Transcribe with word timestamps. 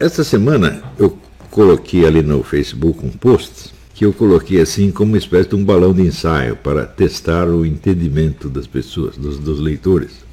Essa 0.00 0.24
semana 0.24 0.82
eu 0.98 1.18
coloquei 1.50 2.06
ali 2.06 2.22
no 2.22 2.42
Facebook 2.42 3.04
um 3.04 3.10
post 3.10 3.74
que 3.92 4.06
eu 4.06 4.14
coloquei 4.14 4.58
assim 4.58 4.90
como 4.90 5.12
uma 5.12 5.18
espécie 5.18 5.50
de 5.50 5.56
um 5.56 5.62
balão 5.62 5.92
de 5.92 6.00
ensaio 6.00 6.56
para 6.56 6.86
testar 6.86 7.46
o 7.46 7.66
entendimento 7.66 8.48
das 8.48 8.66
pessoas, 8.66 9.18
dos, 9.18 9.38
dos 9.38 9.60
leitores. 9.60 10.24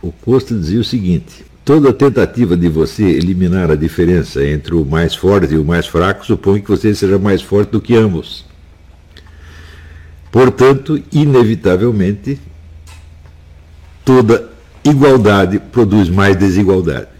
O 0.00 0.12
post 0.12 0.54
dizia 0.54 0.78
o 0.78 0.84
seguinte: 0.84 1.44
toda 1.64 1.92
tentativa 1.92 2.56
de 2.56 2.68
você 2.68 3.02
eliminar 3.02 3.68
a 3.68 3.74
diferença 3.74 4.46
entre 4.46 4.76
o 4.76 4.84
mais 4.84 5.12
forte 5.12 5.54
e 5.54 5.58
o 5.58 5.64
mais 5.64 5.88
fraco 5.88 6.24
supõe 6.24 6.60
que 6.60 6.70
você 6.70 6.94
seja 6.94 7.18
mais 7.18 7.42
forte 7.42 7.70
do 7.70 7.80
que 7.80 7.96
ambos. 7.96 8.46
Portanto, 10.30 11.02
inevitavelmente, 11.10 12.38
toda 14.04 14.52
igualdade 14.84 15.58
produz 15.58 16.08
mais 16.08 16.36
desigualdade. 16.36 17.11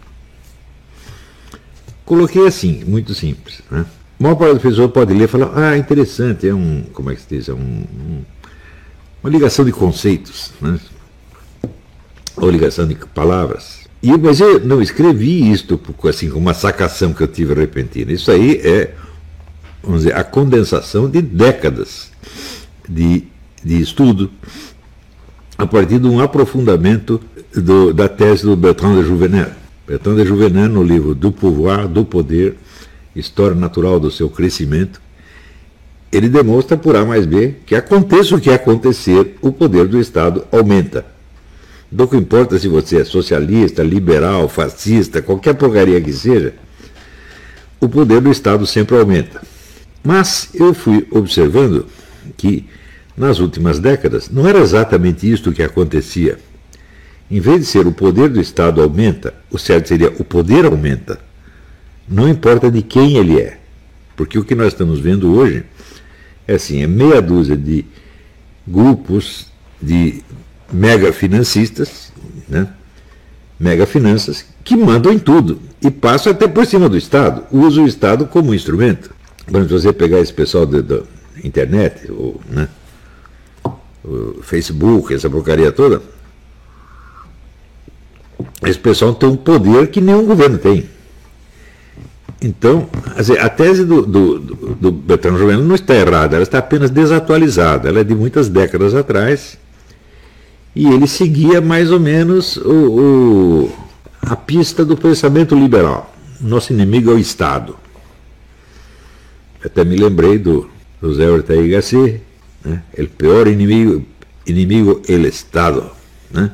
Coloquei 2.12 2.46
assim, 2.46 2.84
muito 2.86 3.14
simples. 3.14 3.62
Né? 3.70 3.86
A 4.20 4.22
maior 4.22 4.34
parte 4.34 4.52
das 4.52 4.62
pessoas 4.62 4.90
pode 4.90 5.14
ler 5.14 5.24
e 5.24 5.26
falar, 5.26 5.50
ah, 5.56 5.78
interessante, 5.78 6.46
é 6.46 6.52
um, 6.52 6.84
como 6.92 7.10
é 7.10 7.14
que 7.14 7.22
se 7.22 7.26
diz, 7.30 7.48
é 7.48 7.54
um, 7.54 7.56
um, 7.56 8.22
uma 9.24 9.30
ligação 9.30 9.64
de 9.64 9.72
conceitos, 9.72 10.52
né? 10.60 10.78
ou 12.36 12.50
ligação 12.50 12.86
de 12.86 12.96
palavras. 12.96 13.88
E, 14.02 14.14
mas 14.18 14.40
eu 14.40 14.60
não 14.60 14.82
escrevi 14.82 15.50
isto 15.50 15.80
assim, 16.06 16.28
com 16.28 16.38
uma 16.38 16.52
sacação 16.52 17.14
que 17.14 17.22
eu 17.22 17.28
tive 17.28 17.54
repentina. 17.54 18.12
Isso 18.12 18.30
aí 18.30 18.60
é, 18.62 18.92
vamos 19.82 20.02
dizer, 20.02 20.14
a 20.14 20.22
condensação 20.22 21.08
de 21.08 21.22
décadas 21.22 22.10
de, 22.86 23.24
de 23.64 23.80
estudo 23.80 24.30
a 25.56 25.66
partir 25.66 25.98
de 25.98 26.08
um 26.08 26.20
aprofundamento 26.20 27.18
do, 27.54 27.94
da 27.94 28.06
tese 28.06 28.42
do 28.42 28.54
Bertrand 28.54 29.00
de 29.00 29.08
Jouvenel. 29.08 29.61
Bertrand 29.86 30.16
de 30.16 30.24
Jouvenel, 30.24 30.68
no 30.68 30.82
livro 30.82 31.14
Do 31.14 31.32
Pouvoir, 31.32 31.88
do 31.88 32.04
Poder, 32.04 32.56
História 33.14 33.56
Natural 33.56 33.98
do 33.98 34.10
Seu 34.10 34.30
Crescimento, 34.30 35.00
ele 36.12 36.28
demonstra 36.28 36.76
por 36.76 36.94
A 36.94 37.04
mais 37.04 37.26
B 37.26 37.54
que 37.66 37.74
aconteça 37.74 38.36
o 38.36 38.40
que 38.40 38.50
acontecer, 38.50 39.36
o 39.40 39.50
poder 39.50 39.88
do 39.88 39.98
Estado 39.98 40.44
aumenta. 40.52 41.06
Não 41.90 42.08
importa 42.14 42.58
se 42.58 42.68
você 42.68 43.00
é 43.00 43.04
socialista, 43.04 43.82
liberal, 43.82 44.48
fascista, 44.48 45.20
qualquer 45.20 45.54
porcaria 45.54 46.00
que 46.00 46.12
seja, 46.12 46.54
o 47.80 47.88
poder 47.88 48.20
do 48.20 48.30
Estado 48.30 48.66
sempre 48.66 48.96
aumenta. 48.98 49.42
Mas 50.04 50.48
eu 50.54 50.72
fui 50.72 51.06
observando 51.10 51.86
que, 52.36 52.66
nas 53.16 53.40
últimas 53.40 53.78
décadas, 53.78 54.30
não 54.30 54.46
era 54.46 54.58
exatamente 54.58 55.30
isto 55.30 55.52
que 55.52 55.62
acontecia. 55.62 56.38
Em 57.32 57.40
vez 57.40 57.60
de 57.60 57.64
ser 57.64 57.86
o 57.86 57.92
poder 57.92 58.28
do 58.28 58.38
Estado 58.38 58.82
aumenta, 58.82 59.32
o 59.50 59.58
certo 59.58 59.88
seria 59.88 60.12
o 60.18 60.22
poder 60.22 60.66
aumenta. 60.66 61.18
Não 62.06 62.28
importa 62.28 62.70
de 62.70 62.82
quem 62.82 63.16
ele 63.16 63.40
é. 63.40 63.58
Porque 64.14 64.38
o 64.38 64.44
que 64.44 64.54
nós 64.54 64.66
estamos 64.74 65.00
vendo 65.00 65.34
hoje 65.34 65.64
é 66.46 66.56
assim, 66.56 66.82
é 66.82 66.86
meia 66.86 67.22
dúzia 67.22 67.56
de 67.56 67.86
grupos 68.68 69.46
de 69.80 70.22
mega 70.70 71.10
financistas, 71.10 72.12
né? 72.46 72.68
mega 73.58 73.86
finanças, 73.86 74.44
que 74.62 74.76
mandam 74.76 75.10
em 75.10 75.18
tudo 75.18 75.58
e 75.80 75.90
passam 75.90 76.32
até 76.32 76.46
por 76.46 76.66
cima 76.66 76.86
do 76.86 76.98
Estado, 76.98 77.46
usam 77.50 77.84
o 77.84 77.88
Estado 77.88 78.26
como 78.26 78.54
instrumento. 78.54 79.10
Quando 79.50 79.66
você 79.70 79.90
pegar 79.90 80.20
esse 80.20 80.34
pessoal 80.34 80.66
da 80.66 81.00
internet, 81.42 82.12
o, 82.12 82.38
né? 82.50 82.68
o 84.04 84.42
Facebook, 84.42 85.14
essa 85.14 85.30
porcaria 85.30 85.72
toda, 85.72 86.02
esse 88.64 88.78
pessoal 88.78 89.14
tem 89.14 89.28
um 89.28 89.36
poder 89.36 89.88
que 89.88 90.00
nenhum 90.00 90.24
governo 90.26 90.58
tem. 90.58 90.88
Então, 92.40 92.88
a 93.40 93.48
tese 93.48 93.84
do, 93.84 94.02
do, 94.02 94.38
do 94.38 94.90
Bertrand 94.90 95.38
Juvenal 95.38 95.62
não 95.62 95.76
está 95.76 95.94
errada, 95.94 96.34
ela 96.34 96.42
está 96.42 96.58
apenas 96.58 96.90
desatualizada. 96.90 97.88
Ela 97.88 98.00
é 98.00 98.04
de 98.04 98.14
muitas 98.14 98.48
décadas 98.48 98.94
atrás 98.94 99.56
e 100.74 100.86
ele 100.86 101.06
seguia 101.06 101.60
mais 101.60 101.92
ou 101.92 102.00
menos 102.00 102.56
o, 102.56 102.70
o, 102.70 103.72
a 104.22 104.34
pista 104.34 104.84
do 104.84 104.96
pensamento 104.96 105.54
liberal. 105.54 106.12
Nosso 106.40 106.72
inimigo 106.72 107.10
é 107.12 107.14
o 107.14 107.18
Estado. 107.18 107.76
Até 109.64 109.84
me 109.84 109.96
lembrei 109.96 110.38
do 110.38 110.68
José 111.00 111.30
Ortega 111.30 111.76
Gasset, 111.76 112.20
né? 112.64 112.82
o 112.98 113.06
pior 113.06 113.46
inimigo, 113.46 114.04
inimigo 114.44 115.00
é 115.08 115.12
o 115.12 115.26
Estado. 115.26 115.88
Né? 116.28 116.50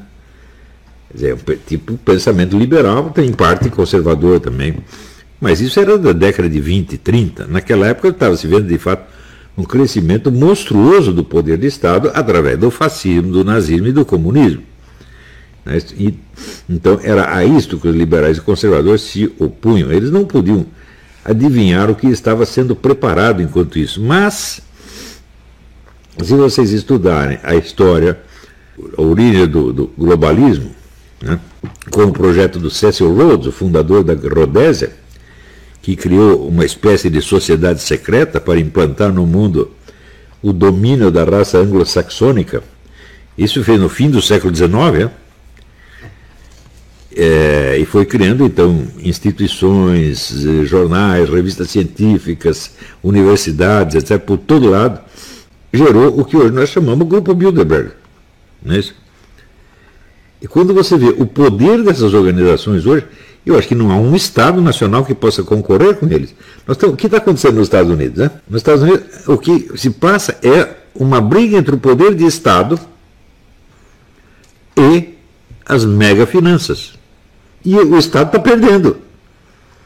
Dizer, 1.13 1.37
tipo 1.67 1.97
pensamento 1.99 2.57
liberal, 2.59 3.11
tem 3.11 3.33
parte 3.33 3.71
conservador 3.71 4.41
também. 4.41 4.77
Mas 5.41 5.61
isso 5.61 5.81
era 5.81 5.97
da 5.97 6.13
década 6.13 6.49
de 6.49 6.61
20, 6.61 6.99
30. 6.99 7.47
Naquela 7.47 7.87
época 7.87 8.09
estava 8.09 8.37
se 8.37 8.47
vendo 8.47 8.67
de 8.67 8.77
fato 8.77 9.05
um 9.57 9.65
crescimento 9.65 10.31
monstruoso 10.31 11.13
do 11.13 11.25
poder 11.25 11.57
do 11.57 11.67
Estado 11.67 12.11
através 12.15 12.59
do 12.59 12.71
fascismo, 12.71 13.33
do 13.33 13.45
nazismo 13.45 13.89
e 13.89 13.93
do 13.93 14.05
comunismo. 14.05 14.63
Né? 15.65 15.81
Então 16.69 17.01
era 17.03 17.35
a 17.35 17.45
isto 17.45 17.79
que 17.79 17.89
os 17.89 17.97
liberais 17.97 18.39
e 18.39 18.41
conservadores 18.41 19.03
se 19.03 19.33
opunham. 19.39 19.91
Eles 19.91 20.11
não 20.11 20.25
podiam 20.25 20.67
adivinhar 21.25 21.91
o 21.91 21.95
que 21.95 22.07
estava 22.07 22.47
sendo 22.47 22.77
preparado 22.77 23.43
enquanto 23.43 23.79
isso. 23.79 24.03
Mas, 24.03 24.61
se 26.23 26.35
vocês 26.35 26.73
estudarem 26.73 27.39
a 27.43 27.55
história, 27.55 28.19
a 28.97 29.03
origem 29.03 29.47
do, 29.47 29.73
do 29.73 29.91
globalismo, 29.99 30.78
né? 31.21 31.39
com 31.91 32.05
o 32.05 32.13
projeto 32.13 32.59
do 32.59 32.71
Cecil 32.71 33.15
Rhodes, 33.15 33.47
o 33.47 33.53
fundador 33.53 34.05
da 34.05 34.15
Rodésia, 34.15 34.93
que 35.83 35.97
criou 35.97 36.49
uma 36.49 36.65
espécie 36.65 37.09
de 37.09 37.21
sociedade 37.21 37.81
secreta 37.81 38.41
para 38.41 38.61
implantar 38.61 39.13
no 39.13 39.27
mundo 39.27 39.73
o 40.43 40.53
domínio 40.53 41.11
da 41.11 41.25
raça 41.25 41.59
anglo-saxônica. 41.59 42.63
Isso 43.37 43.63
fez 43.65 43.81
no 43.81 43.89
fim 43.89 44.11
do 44.11 44.21
século 44.21 44.55
XIX, 44.55 44.71
é? 45.05 45.11
É, 47.21 47.79
e 47.79 47.85
foi 47.85 48.05
criando 48.05 48.45
então 48.45 48.87
instituições, 49.03 50.45
eh, 50.45 50.65
jornais, 50.65 51.29
revistas 51.29 51.69
científicas, 51.69 52.73
universidades, 53.03 53.97
etc., 53.97 54.21
por 54.21 54.39
todo 54.39 54.71
lado, 54.71 55.01
gerou 55.73 56.21
o 56.21 56.25
que 56.25 56.37
hoje 56.37 56.53
nós 56.53 56.69
chamamos 56.69 57.09
Grupo 57.09 57.35
Bilderberg. 57.35 57.91
Não 58.63 58.75
é 58.75 58.79
isso? 58.79 58.95
E 60.41 60.47
quando 60.47 60.73
você 60.73 60.97
vê 60.97 61.09
o 61.09 61.27
poder 61.27 61.83
dessas 61.83 62.15
organizações 62.15 62.87
hoje, 62.87 63.05
eu 63.45 63.59
acho 63.59 63.67
que 63.67 63.75
não 63.75 63.91
há 63.91 63.97
um 63.97 64.15
Estado 64.15 64.61
nacional 64.61 65.05
que 65.05 65.15
possa 65.15 65.43
concorrer 65.43 65.97
com 65.97 66.07
eles. 66.07 66.35
Temos, 66.67 66.95
o 66.95 66.97
que 66.97 67.07
está 67.07 67.19
acontecendo 67.19 67.55
nos 67.55 67.67
Estados 67.67 67.91
Unidos? 67.91 68.19
Né? 68.19 68.31
Nos 68.49 68.61
Estados 68.61 68.83
Unidos, 68.83 69.05
o 69.27 69.39
que 69.39 69.71
se 69.77 69.91
passa 69.91 70.37
é 70.43 70.77
uma 70.95 71.21
briga 71.21 71.57
entre 71.57 71.75
o 71.75 71.79
poder 71.79 72.15
de 72.15 72.25
Estado 72.25 72.79
e 74.77 75.15
as 75.65 75.85
megafinanças. 75.85 76.95
E 77.65 77.75
o 77.77 77.99
Estado 77.99 78.29
está 78.29 78.39
perdendo. 78.39 78.99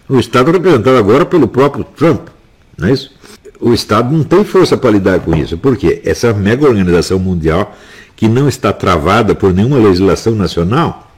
O 0.08 0.18
Estado 0.18 0.50
representado 0.50 0.96
agora 0.96 1.24
pelo 1.24 1.48
próprio 1.48 1.84
Trump. 1.84 2.28
Não 2.76 2.88
é 2.88 2.92
isso? 2.92 3.12
O 3.60 3.72
Estado 3.72 4.12
não 4.12 4.24
tem 4.24 4.44
força 4.44 4.76
para 4.76 4.90
lidar 4.90 5.20
com 5.20 5.34
isso. 5.34 5.56
Por 5.56 5.76
quê? 5.76 6.02
Essa 6.04 6.32
mega 6.34 6.66
organização 6.66 7.18
mundial 7.18 7.76
que 8.22 8.28
não 8.28 8.48
está 8.48 8.72
travada 8.72 9.34
por 9.34 9.52
nenhuma 9.52 9.78
legislação 9.78 10.32
nacional 10.32 11.12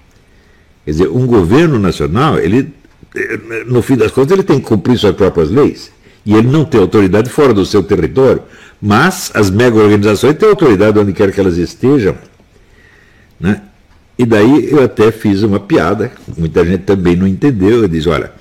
Quer 0.87 0.91
dizer, 0.91 1.09
um 1.09 1.27
governo 1.27 1.79
nacional, 1.79 2.39
ele, 2.39 2.73
no 3.67 3.83
fim 3.83 3.95
das 3.95 4.11
contas, 4.11 4.33
ele 4.33 4.43
tem 4.43 4.59
que 4.59 4.65
cumprir 4.65 4.99
suas 4.99 5.15
próprias 5.15 5.51
leis. 5.51 5.91
E 6.25 6.33
ele 6.33 6.49
não 6.49 6.65
tem 6.65 6.81
autoridade 6.81 7.29
fora 7.29 7.53
do 7.53 7.67
seu 7.67 7.83
território. 7.83 8.41
Mas 8.81 9.31
as 9.35 9.51
mega-organizações 9.51 10.37
têm 10.39 10.49
autoridade 10.49 10.99
onde 10.99 11.13
quer 11.13 11.31
que 11.31 11.39
elas 11.39 11.59
estejam. 11.59 12.15
Né? 13.39 13.61
E 14.19 14.25
daí 14.25 14.71
eu 14.71 14.83
até 14.83 15.11
fiz 15.11 15.43
uma 15.43 15.61
piada, 15.61 16.11
muita 16.37 16.65
gente 16.65 16.85
também 16.85 17.17
não 17.17 17.27
entendeu. 17.27 17.83
Eu 17.83 17.89
disse: 17.89 18.09
olha, 18.09 18.33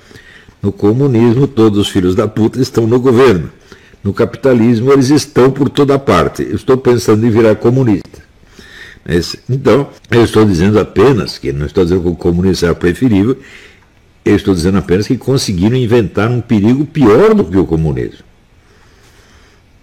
no 0.62 0.72
comunismo 0.72 1.46
todos 1.46 1.78
os 1.78 1.88
filhos 1.90 2.14
da 2.14 2.26
puta 2.26 2.60
estão 2.62 2.86
no 2.86 2.98
governo. 2.98 3.50
No 4.02 4.14
capitalismo 4.14 4.90
eles 4.90 5.10
estão 5.10 5.50
por 5.50 5.68
toda 5.68 5.98
parte. 5.98 6.42
Eu 6.42 6.56
estou 6.56 6.78
pensando 6.78 7.26
em 7.26 7.30
virar 7.30 7.56
comunista. 7.56 8.24
Então, 9.48 9.88
eu 10.10 10.24
estou 10.24 10.44
dizendo 10.44 10.78
apenas, 10.78 11.36
que 11.36 11.52
não 11.52 11.66
estou 11.66 11.84
dizendo 11.84 12.02
que 12.02 12.08
o 12.08 12.16
comunismo 12.16 12.68
é 12.68 12.74
preferível, 12.74 13.38
eu 14.24 14.36
estou 14.36 14.54
dizendo 14.54 14.78
apenas 14.78 15.06
que 15.06 15.18
conseguiram 15.18 15.76
inventar 15.76 16.30
um 16.30 16.40
perigo 16.40 16.86
pior 16.86 17.34
do 17.34 17.44
que 17.44 17.58
o 17.58 17.66
comunismo. 17.66 18.24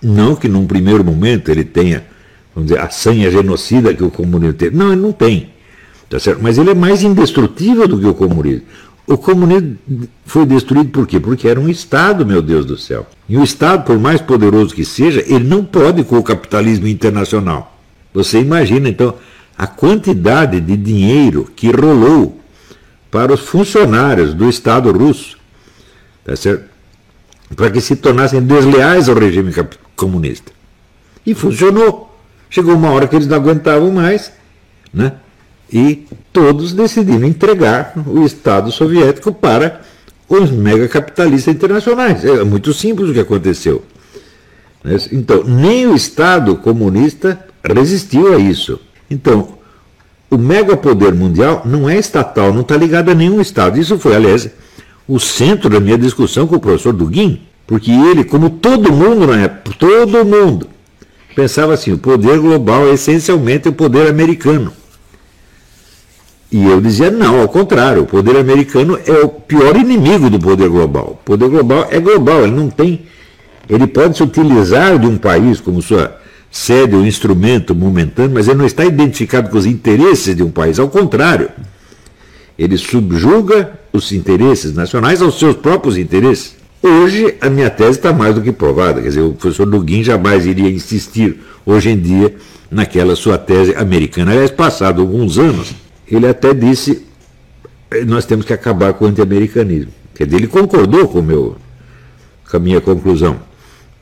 Não 0.01 0.35
que 0.35 0.47
num 0.47 0.65
primeiro 0.65 1.03
momento 1.03 1.49
ele 1.49 1.63
tenha, 1.63 2.03
vamos 2.55 2.71
dizer, 2.71 2.81
a 2.81 2.89
sanha 2.89 3.29
genocida 3.29 3.93
que 3.93 4.03
o 4.03 4.09
comunismo 4.09 4.53
teve. 4.53 4.75
Não, 4.75 4.91
ele 4.91 5.01
não 5.01 5.11
tem. 5.11 5.51
Tá 6.09 6.19
certo? 6.19 6.41
Mas 6.41 6.57
ele 6.57 6.71
é 6.71 6.73
mais 6.73 7.03
indestrutível 7.03 7.87
do 7.87 7.99
que 7.99 8.07
o 8.07 8.15
comunismo. 8.15 8.63
O 9.05 9.17
comunismo 9.17 9.77
foi 10.25 10.45
destruído 10.45 10.89
por 10.89 11.05
quê? 11.05 11.19
Porque 11.19 11.47
era 11.47 11.59
um 11.59 11.69
Estado, 11.69 12.25
meu 12.25 12.41
Deus 12.41 12.65
do 12.65 12.77
céu. 12.77 13.05
E 13.29 13.37
o 13.37 13.43
Estado, 13.43 13.83
por 13.85 13.99
mais 13.99 14.19
poderoso 14.19 14.73
que 14.73 14.83
seja, 14.83 15.23
ele 15.27 15.43
não 15.43 15.63
pode 15.63 16.03
com 16.03 16.17
o 16.17 16.23
capitalismo 16.23 16.87
internacional. 16.87 17.70
Você 18.13 18.39
imagina, 18.39 18.89
então, 18.89 19.15
a 19.57 19.67
quantidade 19.67 20.59
de 20.59 20.75
dinheiro 20.75 21.49
que 21.55 21.71
rolou 21.71 22.39
para 23.09 23.33
os 23.33 23.41
funcionários 23.41 24.33
do 24.33 24.49
Estado 24.49 24.91
russo 24.91 25.37
tá 26.23 26.33
para 27.55 27.69
que 27.69 27.81
se 27.81 27.95
tornassem 27.97 28.41
desleais 28.41 29.09
ao 29.09 29.15
regime 29.15 29.53
comunista. 29.95 30.51
E 31.25 31.33
funcionou. 31.33 32.09
Chegou 32.49 32.75
uma 32.75 32.91
hora 32.91 33.07
que 33.07 33.15
eles 33.15 33.27
não 33.27 33.37
aguentavam 33.37 33.91
mais, 33.91 34.31
né? 34.93 35.13
e 35.71 36.05
todos 36.33 36.73
decidiram 36.73 37.25
entregar 37.25 37.93
o 38.05 38.25
Estado 38.25 38.71
soviético 38.71 39.31
para 39.31 39.81
os 40.27 40.51
megacapitalistas 40.51 41.53
internacionais. 41.53 42.25
É 42.25 42.43
muito 42.43 42.73
simples 42.73 43.09
o 43.09 43.13
que 43.13 43.19
aconteceu. 43.19 43.83
Né? 44.83 44.97
Então, 45.11 45.43
nem 45.43 45.87
o 45.87 45.95
Estado 45.95 46.57
comunista 46.57 47.39
resistiu 47.63 48.33
a 48.33 48.37
isso. 48.37 48.79
Então, 49.09 49.49
o 50.29 50.37
megapoder 50.37 51.13
mundial 51.13 51.61
não 51.65 51.89
é 51.89 51.97
estatal, 51.97 52.53
não 52.53 52.61
está 52.61 52.77
ligado 52.77 53.09
a 53.09 53.15
nenhum 53.15 53.41
Estado. 53.41 53.77
Isso 53.77 53.99
foi, 53.99 54.15
aliás, 54.15 54.49
o 55.07 55.19
centro 55.19 55.69
da 55.69 55.79
minha 55.79 55.97
discussão 55.97 56.47
com 56.47 56.55
o 56.55 56.59
professor 56.59 56.93
Duguin, 56.93 57.41
porque 57.67 57.91
ele, 57.91 58.23
como 58.23 58.49
todo 58.49 58.93
mundo 58.93 59.27
na 59.27 59.41
época, 59.41 59.75
todo 59.77 60.25
mundo, 60.25 60.67
pensava 61.35 61.73
assim: 61.73 61.91
o 61.91 61.97
poder 61.97 62.39
global 62.39 62.87
é 62.87 62.93
essencialmente 62.93 63.67
o 63.67 63.73
poder 63.73 64.07
americano. 64.07 64.71
E 66.49 66.65
eu 66.65 66.79
dizia: 66.79 67.11
não, 67.11 67.41
ao 67.41 67.49
contrário, 67.49 68.03
o 68.03 68.05
poder 68.05 68.37
americano 68.37 68.97
é 69.05 69.19
o 69.19 69.27
pior 69.27 69.75
inimigo 69.75 70.29
do 70.29 70.39
poder 70.39 70.69
global. 70.69 71.19
O 71.21 71.25
poder 71.25 71.49
global 71.49 71.87
é 71.89 71.99
global, 71.99 72.43
ele 72.43 72.55
não 72.55 72.69
tem. 72.69 73.01
Ele 73.69 73.87
pode 73.87 74.17
se 74.17 74.23
utilizar 74.23 74.97
de 74.99 75.07
um 75.07 75.17
país 75.17 75.59
como 75.61 75.81
sua 75.81 76.20
sede 76.51 76.95
ou 76.95 77.05
instrumento 77.05 77.73
momentâneo, 77.73 78.31
mas 78.33 78.47
ele 78.47 78.57
não 78.57 78.65
está 78.65 78.85
identificado 78.85 79.49
com 79.49 79.57
os 79.57 79.65
interesses 79.65 80.35
de 80.35 80.43
um 80.43 80.51
país, 80.51 80.77
ao 80.77 80.89
contrário. 80.89 81.49
Ele 82.59 82.77
subjuga 82.77 83.79
os 83.93 84.11
interesses 84.11 84.75
nacionais 84.75 85.21
aos 85.21 85.39
seus 85.39 85.55
próprios 85.55 85.97
interesses. 85.97 86.55
Hoje, 86.83 87.35
a 87.39 87.49
minha 87.49 87.69
tese 87.69 87.97
está 87.97 88.11
mais 88.11 88.35
do 88.35 88.41
que 88.41 88.51
provada. 88.51 89.01
Quer 89.01 89.07
dizer, 89.07 89.21
o 89.21 89.33
professor 89.33 89.65
Duguin 89.65 90.03
jamais 90.03 90.45
iria 90.45 90.69
insistir, 90.69 91.39
hoje 91.65 91.89
em 91.89 91.97
dia, 91.97 92.35
naquela 92.69 93.15
sua 93.15 93.37
tese 93.37 93.73
americana. 93.75 94.31
Aliás, 94.31 94.51
passado 94.51 95.01
alguns 95.01 95.37
anos, 95.37 95.73
ele 96.07 96.27
até 96.27 96.53
disse 96.53 97.09
nós 98.05 98.25
temos 98.25 98.45
que 98.45 98.53
acabar 98.53 98.93
com 98.93 99.05
o 99.05 99.07
anti-americanismo. 99.07 99.91
Quer 100.15 100.25
dizer, 100.25 100.37
ele 100.37 100.47
concordou 100.47 101.07
com, 101.07 101.21
meu, 101.21 101.57
com 102.49 102.57
a 102.57 102.59
minha 102.59 102.79
conclusão. 102.79 103.39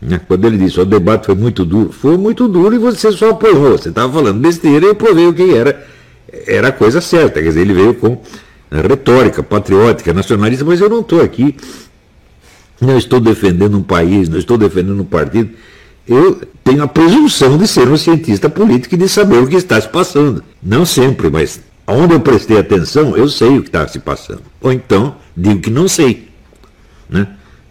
Né? 0.02 0.20
Quando 0.28 0.46
ele 0.46 0.58
disse 0.58 0.80
o 0.80 0.86
debate 0.86 1.26
foi 1.26 1.36
muito 1.36 1.66
duro, 1.66 1.92
foi 1.92 2.18
muito 2.18 2.48
duro 2.48 2.74
e 2.74 2.78
você 2.78 3.12
só 3.12 3.32
apoiou. 3.32 3.78
Você 3.78 3.90
estava 3.90 4.12
falando 4.12 4.40
besteira 4.40 4.86
e 4.86 4.90
eu 4.90 4.96
provei 4.96 5.28
o 5.28 5.34
que 5.34 5.54
era. 5.54 5.86
Era 6.48 6.70
a 6.70 6.72
coisa 6.72 7.02
certa. 7.02 7.42
Quer 7.42 7.50
dizer, 7.50 7.62
ele 7.62 7.74
veio 7.74 7.94
com 7.94 8.22
retórica 8.72 9.42
patriótica, 9.42 10.14
nacionalista, 10.14 10.64
mas 10.64 10.80
eu 10.80 10.90
não 10.90 11.02
estou 11.02 11.22
aqui, 11.22 11.56
não 12.80 12.98
estou 12.98 13.20
defendendo 13.20 13.78
um 13.78 13.84
país, 13.84 14.30
não 14.30 14.38
estou 14.38 14.58
defendendo 14.58 15.02
um 15.02 15.06
partido. 15.06 15.50
Eu 16.08 16.42
tenho 16.64 16.84
a 16.84 16.88
presunção 16.88 17.58
de 17.58 17.68
ser 17.68 17.88
um 17.88 17.98
cientista 17.98 18.50
político 18.50 18.96
e 18.96 18.98
de 18.98 19.10
saber 19.10 19.38
o 19.38 19.48
que 19.48 19.56
está 19.56 19.80
se 19.80 19.88
passando. 19.90 20.44
Não 20.62 20.86
sempre, 20.86 21.30
mas 21.30 21.60
onde 21.86 22.14
eu 22.14 22.20
prestei 22.20 22.58
atenção, 22.58 23.18
eu 23.18 23.28
sei 23.28 23.58
o 23.58 23.62
que 23.62 23.70
está 23.70 23.88
se 23.88 24.00
passando. 24.00 24.44
Ou 24.62 24.72
então, 24.72 25.16
digo 25.36 25.62
que 25.62 25.70
não 25.70 25.88
sei. 25.88 26.30
Né? 27.10 27.28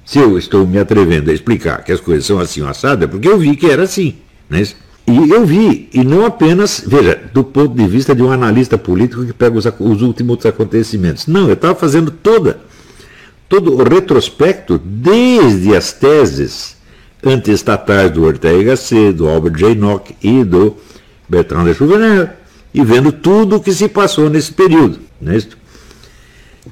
Se 0.09 0.19
eu 0.19 0.39
estou 0.39 0.67
me 0.67 0.79
atrevendo 0.79 1.31
a 1.31 1.35
explicar 1.35 1.85
que 1.85 1.93
as 1.93 2.01
coisas 2.01 2.25
são 2.25 2.41
assim 2.41 2.67
assadas, 2.67 3.05
é 3.05 3.07
porque 3.07 3.29
eu 3.29 3.39
vi 3.39 3.55
que 3.55 3.67
era 3.67 3.83
assim. 3.83 4.15
Né? 4.49 4.67
E 5.07 5.31
eu 5.31 5.45
vi, 5.45 5.91
e 5.93 6.03
não 6.03 6.25
apenas, 6.25 6.83
veja, 6.87 7.21
do 7.35 7.45
ponto 7.45 7.75
de 7.75 7.87
vista 7.87 8.15
de 8.15 8.23
um 8.23 8.33
analista 8.33 8.79
político 8.79 9.27
que 9.27 9.35
pega 9.35 9.59
os, 9.59 9.67
os 9.67 10.01
últimos 10.01 10.47
acontecimentos. 10.47 11.27
Não, 11.27 11.47
eu 11.47 11.53
estava 11.53 11.75
fazendo 11.75 12.11
toda, 12.11 12.59
todo 13.51 13.75
o 13.75 13.85
retrospecto, 13.87 14.81
desde 14.83 15.77
as 15.77 15.93
teses 15.93 16.75
anti-estatais 17.23 18.11
do 18.11 18.25
Ortega 18.25 18.65
Gasset, 18.65 19.13
do 19.13 19.29
Albert 19.29 19.59
J. 19.59 19.75
Nock 19.75 20.17
e 20.23 20.43
do 20.43 20.75
Bertrand 21.29 21.67
de 21.67 21.75
Jouvenel, 21.75 22.31
e 22.73 22.83
vendo 22.83 23.13
tudo 23.13 23.57
o 23.57 23.61
que 23.61 23.75
se 23.75 23.89
passou 23.89 24.31
nesse 24.31 24.55
período. 24.55 25.01
Né? 25.21 25.39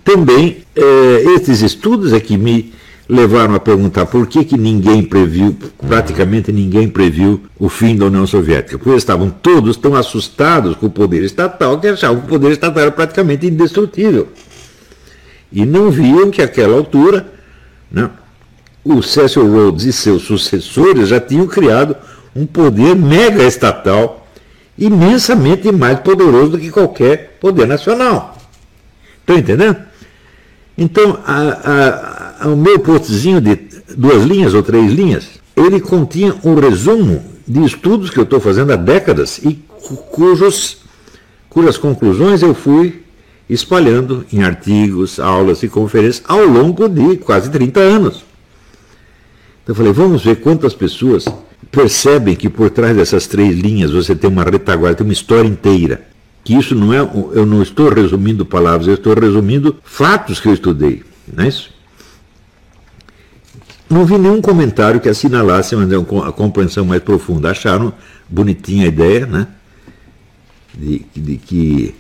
Também, 0.03 0.65
eh, 0.75 1.25
esses 1.37 1.61
estudos 1.61 2.15
é 2.15 2.21
que 2.21 2.39
me 2.39 2.73
levaram 3.09 3.55
a 3.55 3.61
perguntar 3.61 4.07
por 4.07 4.27
que, 4.27 4.45
que 4.45 4.59
ninguém 4.59 5.03
previu, 5.03 5.57
praticamente 5.87 6.53
ninguém 6.53 6.89
previu 6.89 7.41
o 7.59 7.69
fim 7.69 7.97
da 7.97 8.07
União 8.07 8.27
Soviética. 8.27 8.79
Porque 8.79 8.97
estavam 8.97 9.31
todos 9.31 9.77
tão 9.77 9.95
assustados 9.95 10.77
com 10.77 10.87
o 10.87 10.91
poder 10.91 11.23
estatal 11.23 11.79
que 11.79 11.87
achavam 11.87 12.21
que 12.21 12.27
o 12.27 12.31
poder 12.31 12.53
estatal 12.53 12.83
era 12.83 12.91
praticamente 12.91 13.47
indestrutível. 13.47 14.29
E 15.53 15.65
não 15.65 15.91
viam 15.91 16.31
que 16.31 16.43
àquela 16.43 16.77
altura 16.77 17.33
né, 17.91 18.11
o 18.85 19.01
Cecil 19.03 19.51
Rhodes 19.51 19.85
e 19.85 19.93
seus 19.93 20.23
sucessores 20.23 21.09
já 21.09 21.21
tinham 21.21 21.47
criado 21.47 21.97
um 22.35 22.45
poder 22.45 22.97
mega 22.97 23.45
estatal 23.45 24.27
imensamente 24.77 25.71
mais 25.73 26.01
poderoso 26.01 26.53
do 26.53 26.59
que 26.59 26.71
qualquer 26.71 27.39
poder 27.41 27.67
nacional. 27.67 28.37
Estão 29.21 29.39
entendendo? 29.39 29.77
Então, 30.77 31.19
a, 31.25 32.45
a, 32.45 32.49
o 32.49 32.57
meu 32.57 32.79
postzinho 32.79 33.41
de 33.41 33.57
duas 33.97 34.25
linhas 34.25 34.53
ou 34.53 34.63
três 34.63 34.93
linhas, 34.93 35.41
ele 35.57 35.81
continha 35.81 36.35
um 36.45 36.55
resumo 36.55 37.25
de 37.49 37.65
estudos 37.65 38.11
que 38.11 38.19
eu 38.19 38.25
estou 38.25 38.41
fazendo 38.41 38.73
há 38.73 38.77
décadas 38.77 39.39
e 39.39 39.55
cujos, 40.11 40.79
cujas 41.49 41.79
conclusões 41.79 42.43
eu 42.43 42.55
fui 42.55 43.03
espalhando 43.49 44.27
em 44.33 44.43
artigos, 44.43 45.19
aulas 45.19 45.63
e 45.63 45.69
conferências 45.69 46.23
ao 46.27 46.45
longo 46.45 46.89
de 46.89 47.17
quase 47.17 47.49
30 47.51 47.81
anos. 47.81 48.25
Então 49.63 49.73
eu 49.73 49.75
falei, 49.75 49.93
vamos 49.93 50.25
ver 50.25 50.37
quantas 50.37 50.75
pessoas 50.75 51.25
percebem 51.71 52.35
que 52.35 52.51
por 52.51 52.69
trás 52.71 52.97
dessas 52.97 53.27
três 53.27 53.57
linhas 53.57 53.93
você 53.93 54.15
tem 54.15 54.29
uma 54.29 54.43
retaguarda, 54.43 54.99
tem 54.99 55.07
uma 55.07 55.13
história 55.13 55.49
inteira 55.49 56.16
que 56.47 56.55
isso 56.55 56.77
não 56.77 56.95
é, 56.95 57.01
eu 57.33 57.45
não 57.45 57.61
estou 57.61 57.93
resumindo 57.93 58.47
palavras, 58.47 58.87
eu 58.87 58.95
estou 58.95 59.15
resumindo 59.15 59.77
fatos 59.83 60.39
que 60.39 60.47
eu 60.47 60.55
estudei, 60.55 61.03
não 61.27 61.43
é 61.43 61.49
isso? 61.49 61.71
Não 63.91 64.05
vi 64.05 64.17
nenhum 64.17 64.41
comentário 64.41 65.01
que 65.01 65.09
assinalasse 65.09 65.75
a 65.75 66.31
compreensão 66.31 66.85
mais 66.85 67.03
profunda. 67.03 67.51
Acharam 67.51 67.93
bonitinha 68.29 68.85
a 68.85 68.89
ideia, 68.89 69.27
né? 69.27 69.49
De, 70.73 71.05
de 71.17 71.37
que 71.37 71.95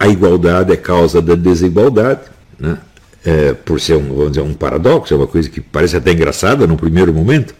a 0.00 0.08
igualdade 0.08 0.72
é 0.72 0.76
causa 0.76 1.22
da 1.22 1.36
desigualdade, 1.36 2.22
né? 2.58 2.78
É, 3.24 3.52
por 3.52 3.80
ser 3.80 3.98
um, 3.98 4.08
vamos 4.08 4.32
dizer, 4.32 4.42
um 4.42 4.52
paradoxo, 4.54 5.14
é 5.14 5.16
uma 5.16 5.28
coisa 5.28 5.48
que 5.48 5.60
parece 5.60 5.96
até 5.96 6.10
engraçada 6.10 6.66
no 6.66 6.76
primeiro 6.76 7.14
momento, 7.14 7.54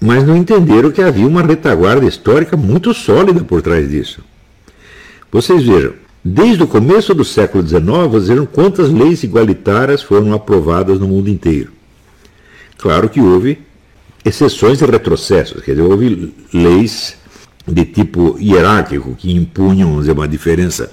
mas 0.00 0.24
não 0.24 0.34
entenderam 0.34 0.90
que 0.90 1.02
havia 1.02 1.26
uma 1.26 1.42
retaguarda 1.42 2.06
histórica 2.06 2.56
muito 2.56 2.94
sólida 2.94 3.44
por 3.44 3.60
trás 3.60 3.90
disso. 3.90 4.22
Vocês 5.34 5.64
vejam, 5.64 5.94
desde 6.24 6.62
o 6.62 6.68
começo 6.68 7.12
do 7.12 7.24
século 7.24 7.66
XIX, 7.66 7.82
vejam 8.24 8.46
quantas 8.46 8.88
leis 8.88 9.24
igualitárias 9.24 10.00
foram 10.00 10.32
aprovadas 10.32 11.00
no 11.00 11.08
mundo 11.08 11.28
inteiro. 11.28 11.72
Claro 12.78 13.08
que 13.08 13.20
houve 13.20 13.58
exceções 14.24 14.80
e 14.80 14.86
retrocessos, 14.86 15.60
quer 15.60 15.72
dizer, 15.72 15.82
houve 15.82 16.32
leis 16.52 17.16
de 17.66 17.84
tipo 17.84 18.38
hierárquico 18.38 19.16
que 19.16 19.32
impunham 19.32 19.98
dizer, 19.98 20.12
uma 20.12 20.28
diferença, 20.28 20.92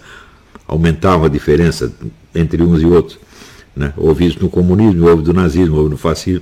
aumentavam 0.67 1.27
a 1.27 1.29
diferença 1.29 1.93
entre 2.33 2.63
uns 2.63 2.81
e 2.81 2.85
outros. 2.87 3.19
Né? 3.75 3.93
Houve 3.95 4.25
isso 4.25 4.39
no 4.41 4.49
comunismo, 4.49 5.07
houve 5.07 5.23
no 5.23 5.33
nazismo, 5.33 5.77
houve 5.77 5.91
no 5.91 5.97
fascismo. 5.97 6.41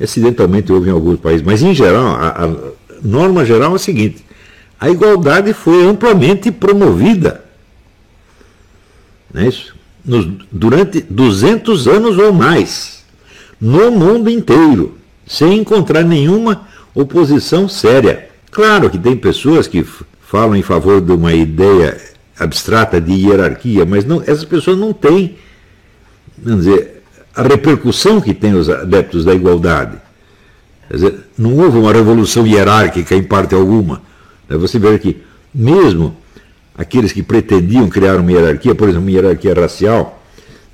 Acidentalmente 0.00 0.72
houve 0.72 0.88
em 0.88 0.92
alguns 0.92 1.18
países, 1.18 1.44
mas 1.44 1.62
em 1.64 1.74
geral, 1.74 2.06
a, 2.14 2.44
a 2.44 2.56
norma 3.02 3.44
geral 3.44 3.72
é 3.72 3.74
a 3.74 3.78
seguinte: 3.80 4.24
a 4.78 4.90
igualdade 4.90 5.52
foi 5.52 5.84
amplamente 5.86 6.50
promovida. 6.50 7.44
Não 9.32 9.42
é 9.42 9.48
isso? 9.48 9.74
Nos, 10.04 10.28
durante 10.52 11.00
200 11.00 11.88
anos 11.88 12.18
ou 12.18 12.32
mais, 12.32 13.04
no 13.60 13.90
mundo 13.90 14.28
inteiro, 14.28 14.98
sem 15.26 15.58
encontrar 15.58 16.04
nenhuma 16.04 16.66
oposição 16.94 17.68
séria. 17.68 18.28
Claro 18.50 18.90
que 18.90 18.98
tem 18.98 19.16
pessoas 19.16 19.66
que 19.66 19.84
falam 20.20 20.54
em 20.54 20.62
favor 20.62 21.00
de 21.00 21.12
uma 21.12 21.32
ideia 21.32 21.98
abstrata 22.38 23.00
de 23.00 23.12
hierarquia, 23.12 23.84
mas 23.84 24.04
não, 24.04 24.20
essas 24.22 24.44
pessoas 24.44 24.76
não 24.76 24.92
têm, 24.92 25.36
vamos 26.36 26.64
dizer, 26.64 27.02
a 27.34 27.42
repercussão 27.42 28.20
que 28.20 28.34
têm 28.34 28.54
os 28.54 28.68
adeptos 28.68 29.24
da 29.24 29.34
igualdade. 29.34 29.96
Quer 30.88 30.94
dizer, 30.94 31.20
não 31.36 31.56
houve 31.56 31.78
uma 31.78 31.92
revolução 31.92 32.46
hierárquica 32.46 33.14
em 33.14 33.22
parte 33.22 33.54
alguma. 33.54 34.02
Você 34.48 34.78
vê 34.78 34.98
que, 34.98 35.22
mesmo 35.54 36.16
aqueles 36.76 37.12
que 37.12 37.22
pretendiam 37.22 37.88
criar 37.88 38.16
uma 38.16 38.30
hierarquia, 38.30 38.74
por 38.74 38.88
exemplo, 38.88 39.06
uma 39.08 39.10
hierarquia 39.10 39.54
racial, 39.54 40.22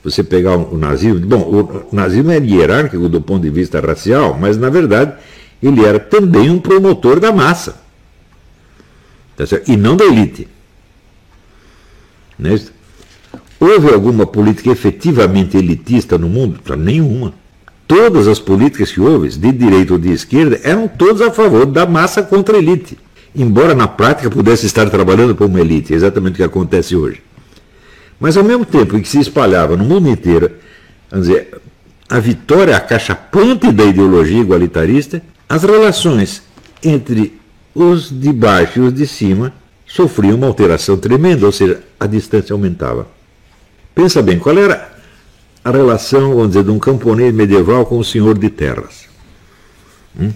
você 0.03 0.25
pegar 0.25 0.57
o 0.57 0.77
nazismo, 0.79 1.21
bom, 1.27 1.87
o 1.93 1.95
nazismo 1.95 2.31
era 2.31 2.45
hierárquico 2.45 3.09
do 3.09 3.21
ponto 3.21 3.43
de 3.43 3.50
vista 3.50 3.81
racial, 3.81 4.37
mas 4.39 4.57
na 4.57 4.71
verdade 4.71 5.15
ele 5.62 5.85
era 5.85 6.00
também 6.00 6.49
um 6.50 6.59
promotor 6.59 7.21
da 7.21 7.31
massa. 7.33 7.81
Tá 9.37 9.45
e 9.67 9.77
não 9.77 9.97
da 9.97 10.05
elite. 10.05 10.49
Né? 12.39 12.59
Houve 13.59 13.93
alguma 13.93 14.27
política 14.27 14.71
efetivamente 14.71 15.57
elitista 15.57 16.17
no 16.17 16.29
mundo? 16.29 16.61
Nenhuma. 16.77 17.35
todas 17.87 18.29
as 18.29 18.39
políticas 18.39 18.93
que 18.93 19.00
houve, 19.00 19.29
de 19.29 19.53
direita 19.53 19.93
ou 19.93 19.99
de 19.99 20.12
esquerda, 20.12 20.61
eram 20.62 20.87
todas 20.87 21.21
a 21.21 21.31
favor 21.31 21.67
da 21.67 21.85
massa 21.87 22.23
contra 22.23 22.57
a 22.57 22.59
elite. 22.59 22.97
Embora 23.34 23.75
na 23.75 23.87
prática 23.87 24.30
pudesse 24.30 24.66
estar 24.66 24.88
trabalhando 24.90 25.34
para 25.34 25.46
uma 25.46 25.60
elite, 25.60 25.94
exatamente 25.94 26.34
o 26.34 26.37
que 26.37 26.42
acontece 26.42 26.96
hoje. 26.96 27.22
Mas 28.18 28.37
ao 28.37 28.44
mesmo 28.44 28.64
tempo 28.64 28.96
em 28.96 29.02
que 29.02 29.08
se 29.08 29.20
espalhava 29.20 29.76
no 29.76 29.84
mundo 29.84 30.08
inteiro, 30.08 30.50
vamos 31.10 31.28
dizer, 31.28 31.60
a 32.08 32.18
vitória 32.18 32.76
acachapante 32.76 33.70
da 33.70 33.84
ideologia 33.84 34.40
igualitarista, 34.40 35.22
as 35.49 35.62
relações 35.62 36.42
entre 36.82 37.38
os 37.75 38.10
de 38.10 38.32
baixo 38.32 38.80
e 38.80 38.82
os 38.82 38.94
de 38.94 39.06
cima 39.06 39.52
sofriam 39.87 40.37
uma 40.37 40.46
alteração 40.46 40.96
tremenda, 40.96 41.46
ou 41.46 41.52
seja, 41.52 41.80
a 41.99 42.06
distância 42.06 42.52
aumentava. 42.52 43.06
Pensa 43.94 44.22
bem, 44.22 44.38
qual 44.38 44.56
era 44.58 44.92
a 45.64 45.70
relação, 45.70 46.34
vamos 46.34 46.49
dizer, 46.49 46.64
de 46.64 46.70
um 46.70 46.78
camponês 46.78 47.34
medieval 47.34 47.87
com 47.87 47.99
o 47.99 48.04
senhor 48.04 48.38
de 48.38 48.50
terras? 48.50 49.06
Hum? 50.18 50.32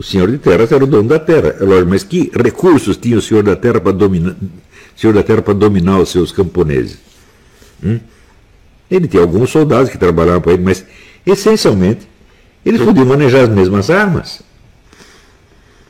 O 0.00 0.02
senhor 0.02 0.30
de 0.30 0.38
terras 0.38 0.72
era 0.72 0.82
o 0.82 0.86
dono 0.86 1.10
da 1.10 1.18
terra, 1.18 1.56
é 1.60 1.62
lógico, 1.62 1.90
mas 1.90 2.02
que 2.02 2.32
recursos 2.34 2.96
tinha 2.96 3.18
o 3.18 3.20
senhor 3.20 3.42
da 3.42 3.54
terra 3.54 3.78
para 3.78 3.92
dominar, 3.92 4.34
senhor 4.96 5.12
da 5.12 5.22
terra 5.22 5.42
para 5.42 5.52
dominar 5.52 5.98
os 5.98 6.08
seus 6.08 6.32
camponeses? 6.32 6.96
Hum? 7.84 8.00
Ele 8.90 9.06
tinha 9.06 9.22
alguns 9.22 9.50
soldados 9.50 9.90
que 9.90 9.98
trabalhavam 9.98 10.40
para 10.40 10.54
ele, 10.54 10.62
mas 10.62 10.86
essencialmente 11.26 12.08
eles 12.64 12.80
podiam 12.80 13.04
manejar 13.04 13.42
as 13.42 13.50
mesmas 13.50 13.90
armas. 13.90 14.40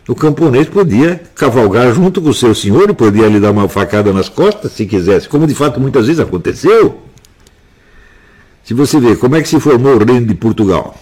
O 0.09 0.15
camponês 0.17 0.69
podia 0.69 1.23
cavalgar 1.37 1.95
junto 1.95 2.21
com 2.21 2.31
o 2.31 2.35
seu 2.35 2.53
senhor 2.53 2.91
e 2.91 2.95
podia 2.95 3.29
lhe 3.29 3.39
dar 3.39 3.53
uma 3.53 3.69
facada 3.69 4.13
nas 4.13 4.29
costas 4.29 4.73
se 4.73 4.87
quisesse, 4.87 5.29
como 5.29 5.47
de 5.47 5.55
fato 5.55 5.79
muitas 5.79 6.09
vezes 6.09 6.19
aconteceu. 6.19 7.01
Se 8.65 8.75
você 8.75 8.99
vê 8.99 9.15
como 9.15 9.37
é 9.37 9.41
que 9.41 9.49
se 9.49 9.61
formou 9.61 9.95
o 9.95 10.05
reino 10.05 10.27
de 10.27 10.35
Portugal. 10.35 10.99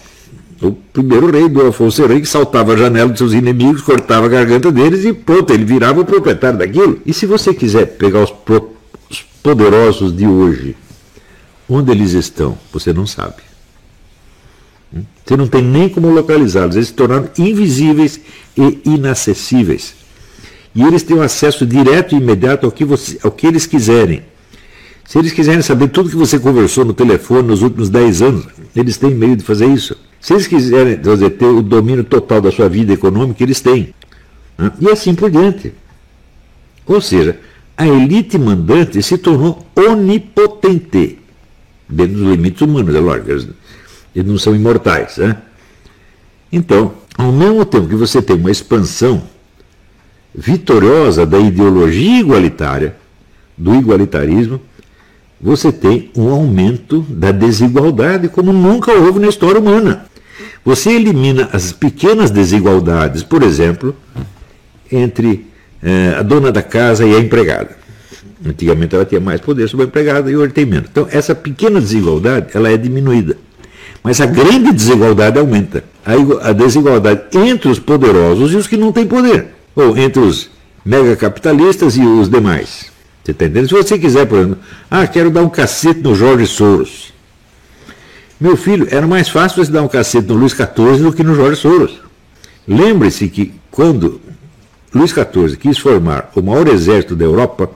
O 0.60 0.72
primeiro 0.72 1.30
rei, 1.30 1.48
do 1.48 1.66
Afonso 1.66 2.04
Rei, 2.06 2.20
que 2.20 2.26
saltava 2.26 2.72
a 2.72 2.76
janela 2.76 3.10
dos 3.10 3.18
seus 3.18 3.32
inimigos, 3.32 3.82
cortava 3.82 4.26
a 4.26 4.28
garganta 4.28 4.72
deles 4.72 5.04
e 5.04 5.12
pronto, 5.12 5.52
ele 5.52 5.64
virava 5.64 6.00
o 6.00 6.04
proprietário 6.04 6.58
daquilo. 6.58 7.00
E 7.06 7.14
se 7.14 7.26
você 7.26 7.54
quiser 7.54 7.86
pegar 7.96 8.24
os, 8.24 8.34
os 9.08 9.22
poderosos 9.42 10.16
de 10.16 10.26
hoje, 10.26 10.76
onde 11.68 11.92
eles 11.92 12.12
estão, 12.12 12.58
você 12.72 12.92
não 12.92 13.06
sabe. 13.06 13.48
Você 15.24 15.36
não 15.36 15.46
tem 15.46 15.62
nem 15.62 15.88
como 15.88 16.10
localizá-los. 16.10 16.74
Eles 16.74 16.88
se 16.88 16.94
tornaram 16.94 17.28
invisíveis 17.38 18.18
e 18.56 18.80
inacessíveis. 18.84 19.94
E 20.74 20.82
eles 20.82 21.02
têm 21.02 21.20
acesso 21.20 21.66
direto 21.66 22.14
e 22.14 22.18
imediato 22.18 22.66
ao 22.66 22.72
que, 22.72 22.84
você, 22.84 23.18
ao 23.22 23.30
que 23.30 23.46
eles 23.46 23.66
quiserem. 23.66 24.22
Se 25.08 25.18
eles 25.18 25.32
quiserem 25.32 25.62
saber 25.62 25.88
tudo 25.88 26.10
que 26.10 26.16
você 26.16 26.38
conversou 26.38 26.84
no 26.84 26.92
telefone 26.92 27.48
nos 27.48 27.62
últimos 27.62 27.88
10 27.88 28.20
anos, 28.20 28.46
eles 28.76 28.98
têm 28.98 29.14
meio 29.14 29.36
de 29.36 29.42
fazer 29.42 29.64
isso. 29.64 29.96
Se 30.20 30.34
eles 30.34 30.46
quiserem 30.46 31.00
dizer, 31.00 31.30
ter 31.30 31.46
o 31.46 31.62
domínio 31.62 32.04
total 32.04 32.42
da 32.42 32.52
sua 32.52 32.68
vida 32.68 32.92
econômica, 32.92 33.42
eles 33.42 33.58
têm. 33.62 33.94
Né? 34.58 34.70
E 34.78 34.90
assim 34.90 35.14
por 35.14 35.30
diante. 35.30 35.72
Ou 36.84 37.00
seja, 37.00 37.40
a 37.74 37.88
elite 37.88 38.36
mandante 38.36 39.02
se 39.02 39.16
tornou 39.16 39.66
onipotente, 39.74 41.18
dentro 41.88 42.14
dos 42.18 42.28
limites 42.30 42.60
humanos, 42.60 42.94
é 42.94 43.00
lógico 43.00 43.30
eles 43.30 43.48
não 44.14 44.36
são 44.36 44.54
imortais. 44.54 45.16
Né? 45.16 45.38
Então, 46.52 46.92
ao 47.16 47.32
mesmo 47.32 47.64
tempo 47.64 47.88
que 47.88 47.94
você 47.94 48.20
tem 48.20 48.36
uma 48.36 48.50
expansão 48.50 49.22
vitoriosa 50.34 51.24
da 51.24 51.38
ideologia 51.38 52.20
igualitária, 52.20 52.94
do 53.56 53.74
igualitarismo, 53.74 54.60
você 55.40 55.70
tem 55.70 56.10
um 56.16 56.30
aumento 56.30 57.00
da 57.08 57.30
desigualdade 57.30 58.28
como 58.28 58.52
nunca 58.52 58.92
houve 58.92 59.20
na 59.20 59.28
história 59.28 59.60
humana. 59.60 60.06
Você 60.64 60.90
elimina 60.90 61.48
as 61.52 61.72
pequenas 61.72 62.30
desigualdades, 62.30 63.22
por 63.22 63.42
exemplo, 63.42 63.94
entre 64.90 65.46
eh, 65.82 66.16
a 66.18 66.22
dona 66.22 66.50
da 66.50 66.62
casa 66.62 67.06
e 67.06 67.14
a 67.14 67.18
empregada. 67.18 67.76
Antigamente 68.44 68.94
ela 68.94 69.04
tinha 69.04 69.20
mais 69.20 69.40
poder 69.40 69.68
sobre 69.68 69.86
a 69.86 69.88
empregada 69.88 70.30
e 70.30 70.36
hoje 70.36 70.52
tem 70.52 70.66
menos. 70.66 70.88
Então, 70.90 71.08
essa 71.10 71.34
pequena 71.34 71.80
desigualdade 71.80 72.48
ela 72.54 72.70
é 72.70 72.76
diminuída. 72.76 73.36
Mas 74.02 74.20
a 74.20 74.26
grande 74.26 74.72
desigualdade 74.72 75.38
aumenta. 75.38 75.84
A 76.42 76.52
desigualdade 76.52 77.22
entre 77.32 77.68
os 77.68 77.78
poderosos 77.78 78.52
e 78.52 78.56
os 78.56 78.66
que 78.66 78.76
não 78.76 78.92
têm 78.92 79.06
poder. 79.06 79.46
Ou 79.74 79.96
entre 79.96 80.20
os 80.20 80.50
megacapitalistas 80.84 81.96
e 81.96 82.00
os 82.00 82.28
demais. 82.28 82.90
Você 83.22 83.32
está 83.32 83.44
entendendo? 83.44 83.68
Se 83.68 83.74
você 83.74 83.98
quiser, 83.98 84.26
por 84.26 84.38
exemplo, 84.38 84.58
ah, 84.90 85.06
quero 85.06 85.30
dar 85.30 85.42
um 85.42 85.48
cacete 85.48 86.00
no 86.00 86.14
Jorge 86.14 86.46
Soros. 86.46 87.12
Meu 88.40 88.56
filho, 88.56 88.86
era 88.90 89.06
mais 89.06 89.28
fácil 89.28 89.64
você 89.64 89.72
dar 89.72 89.82
um 89.82 89.88
cacete 89.88 90.28
no 90.28 90.34
Luiz 90.34 90.52
XIV 90.52 91.02
do 91.02 91.12
que 91.12 91.24
no 91.24 91.34
Jorge 91.34 91.60
Soros. 91.60 92.00
Lembre-se 92.66 93.28
que 93.28 93.52
quando 93.70 94.20
Luiz 94.94 95.10
XIV 95.10 95.56
quis 95.56 95.78
formar 95.78 96.30
o 96.34 96.42
maior 96.42 96.68
exército 96.68 97.16
da 97.16 97.24
Europa, 97.24 97.70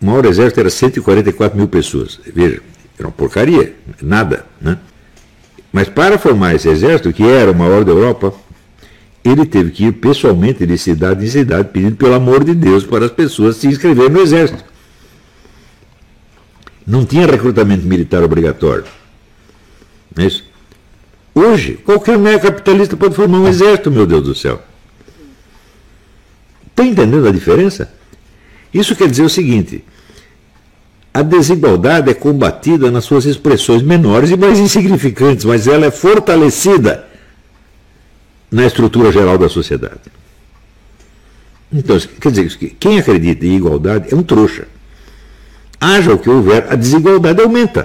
o 0.00 0.06
maior 0.06 0.24
exército 0.26 0.60
era 0.60 0.70
144 0.70 1.56
mil 1.56 1.68
pessoas. 1.68 2.20
Veja, 2.34 2.60
era 2.98 3.08
uma 3.08 3.12
porcaria, 3.12 3.74
nada. 4.00 4.46
Né? 4.60 4.78
Mas 5.72 5.88
para 5.88 6.18
formar 6.18 6.54
esse 6.54 6.68
exército, 6.68 7.12
que 7.12 7.22
era 7.22 7.50
o 7.50 7.54
maior 7.54 7.84
da 7.84 7.92
Europa, 7.92 8.32
ele 9.24 9.44
teve 9.44 9.70
que 9.70 9.86
ir 9.86 9.92
pessoalmente 9.92 10.64
de 10.64 10.78
cidade 10.78 11.24
em 11.24 11.28
cidade, 11.28 11.68
pedindo 11.72 11.96
pelo 11.96 12.14
amor 12.14 12.44
de 12.44 12.54
Deus 12.54 12.84
para 12.84 13.06
as 13.06 13.10
pessoas 13.10 13.56
se 13.56 13.66
inscreverem 13.66 14.10
no 14.10 14.20
exército. 14.20 14.64
Não 16.86 17.04
tinha 17.04 17.26
recrutamento 17.26 17.84
militar 17.84 18.22
obrigatório. 18.22 18.84
Não 20.14 20.24
é 20.24 20.26
isso? 20.28 20.44
Hoje, 21.34 21.74
qualquer 21.84 22.16
mega 22.16 22.38
capitalista 22.50 22.96
pode 22.96 23.14
formar 23.14 23.38
um 23.38 23.48
exército, 23.48 23.90
meu 23.90 24.06
Deus 24.06 24.22
do 24.22 24.34
céu. 24.34 24.62
Está 26.70 26.84
entendendo 26.84 27.26
a 27.26 27.32
diferença? 27.32 27.92
Isso 28.72 28.94
quer 28.94 29.08
dizer 29.08 29.22
o 29.22 29.28
seguinte: 29.28 29.84
a 31.12 31.22
desigualdade 31.22 32.10
é 32.10 32.14
combatida 32.14 32.90
nas 32.90 33.04
suas 33.04 33.24
expressões 33.24 33.82
menores 33.82 34.30
e 34.30 34.36
mais 34.36 34.58
insignificantes, 34.58 35.44
mas 35.44 35.66
ela 35.66 35.86
é 35.86 35.90
fortalecida 35.90 37.06
na 38.50 38.66
estrutura 38.66 39.10
geral 39.10 39.36
da 39.36 39.48
sociedade. 39.48 40.12
Então, 41.72 41.98
quer 42.20 42.30
dizer, 42.30 42.74
quem 42.78 42.98
acredita 42.98 43.44
em 43.44 43.56
igualdade 43.56 44.12
é 44.12 44.16
um 44.16 44.22
trouxa. 44.22 44.68
Haja 45.80 46.14
o 46.14 46.18
que 46.18 46.30
houver, 46.30 46.66
a 46.70 46.74
desigualdade 46.74 47.42
aumenta. 47.42 47.84